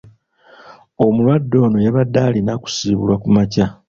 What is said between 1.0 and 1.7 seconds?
Omulwadde